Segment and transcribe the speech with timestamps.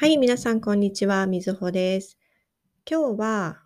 [0.00, 1.26] はい、皆さん、こんにちは。
[1.26, 2.16] みずほです。
[2.90, 3.62] 今日は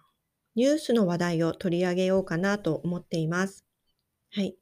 [0.56, 3.64] ニュースの話題を取り上げようかなと思っています。
[4.32, 4.56] はい。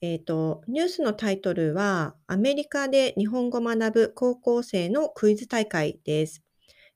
[0.00, 6.42] えっ、と、ニュースのタイトルは、アメリカで日本語学ぶ高校生のクイズ大会です。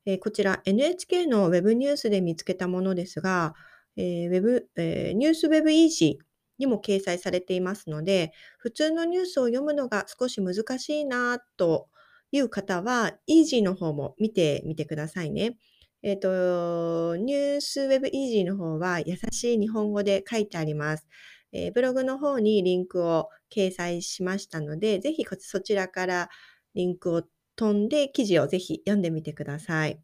[0.07, 3.55] えーこちら NHK のウェブニュースで見つけたものですが、
[3.95, 6.25] えーウェブえーニュースウェブイージー
[6.59, 11.87] にも掲載されていますので、普通のニュースを読むのが少し難しいなと
[12.33, 15.57] いう方は、イージーの方も見てみてくださいね。
[16.03, 21.07] えっ、と、ニュースウェブイージーの方は優しい日本語で書いてあります。
[21.53, 26.29] えーブログの方にリンクを掲載しましたので、ぜひそちらから
[26.75, 27.23] リンクを
[27.57, 30.01] 飛んで記事をぜひ読んでみてください。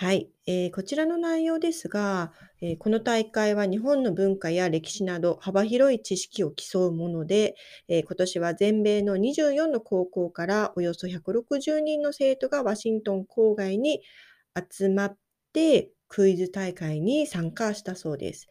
[0.00, 7.54] はい、えーこちらの内容ですが、えーこの大会は日本の文化や歴史など幅広い知識を競うもので、
[7.86, 14.00] えー今年は全米の24の高校からおよそ160人の生徒がワシントン郊外に
[14.70, 15.16] 集まっ
[15.52, 18.48] てクイズ大会に参加したそうです。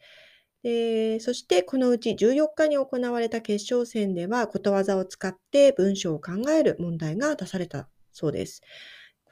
[0.62, 8.62] でそしてこのうち14日に行われた決勝戦ではことわざを使って文章を考える問題が出されたそうです。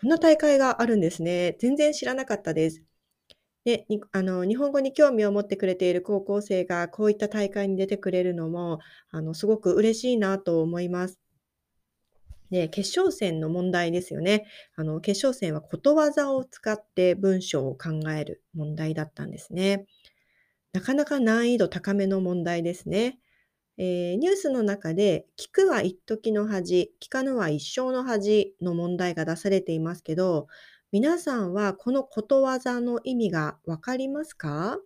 [0.01, 1.57] こんな大会があるんですね。
[1.59, 2.85] 全然知らなかったです。
[3.65, 8.79] で、あの、日本語に興味を持ってくれている高校生がこういった大会に出てくれるのも、
[9.11, 11.19] あの、すごく嬉しいなと思います。
[12.51, 14.47] で、決勝戦の問題ですよね。
[14.77, 19.85] あの、決勝戦はことわざを使って文章を考える問題だったんですね。
[20.73, 23.19] なかなか難易度高めの問題ですね。
[23.79, 30.49] えーニュースの中で、聞くは一時の恥、聞かぬは一生の恥の問題が出されていますけど、
[30.91, 34.79] 皆さんはこのことわざの意味がわかりますか？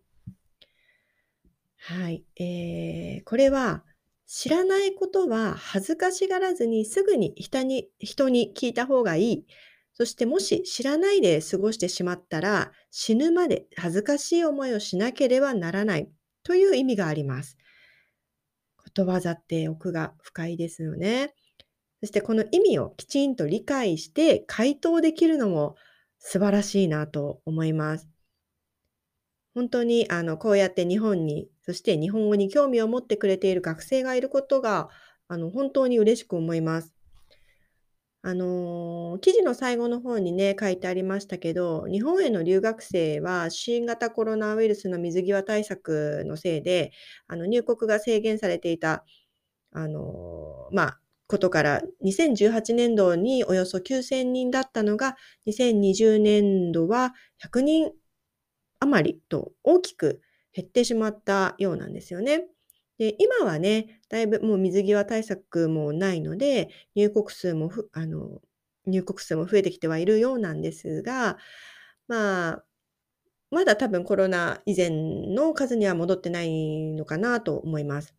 [1.78, 3.82] はい、えーこれは
[4.26, 9.46] 知らないことは恥ずかしがらずにすぐに人に人に聞いた方がいい。
[9.94, 16.08] そしてもし知らないで過ごしてしまったら死ぬまで恥ずかしい思いをしなければならない
[16.44, 17.58] という意味があります。
[18.92, 21.34] ことわざって奥が深いですよね。
[22.00, 25.76] そしてこの意味をきちんと理解して回答できるのも
[26.18, 28.08] 素晴らしいなと思います。
[29.54, 34.90] 本当にあのこうやって日本に、そして日本語に興味を持ってくれている学生がいることが
[35.28, 36.92] あの本当に嬉しく思います。
[38.22, 46.92] あのー記事の最後の方にね、書いてありましたけど、日本への留学生は新型コロナウイルスの水際対策のせいで、
[47.28, 49.04] あの入国が制限されていた、
[49.72, 55.16] あのーまあ、ことから、2018年度におよそ9000人だったのが、
[55.46, 57.92] 2020年度は100人
[58.80, 60.20] 余りと大きく
[60.54, 62.46] 減ってしまったようなんですよね。
[62.98, 68.40] で、今はね、だいぶもう水際対策もないので、入国数もふあの、
[68.86, 71.38] 入国数も増えてきてはいるようなんですが、
[72.08, 72.64] まあ、
[73.50, 74.90] まだ多分コロナ以前
[75.34, 78.14] の数には戻ってないのかなと思います。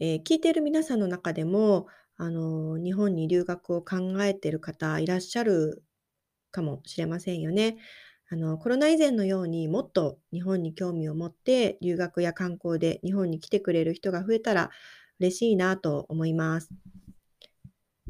[0.00, 1.86] えー聞いている皆さんの中でも、
[2.16, 5.84] あの、日本に留学を考えている方いらっしゃる
[6.50, 7.78] かもしれませんよね。
[8.30, 14.70] あの、コロナ以前のようにもっと日本に興味を持って留学や観光で日本に来てくれる人が増えたら
[15.18, 16.68] 嬉しいなと思います。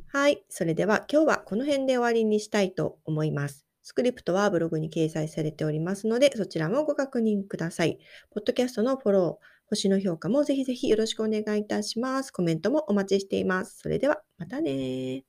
[0.09, 0.43] はい。
[0.49, 3.65] それでは今日はこの辺で終わりにしたいと思います。
[3.83, 7.99] スクリプトはブログに掲載されておりますので、そちらもご確認ください。
[8.31, 12.33] ポッドキャストのフォロー、星の評価もぜひぜひよろしくお願いいたします。
[12.33, 13.79] コメントもお待ちしています。
[13.79, 15.25] それではまたね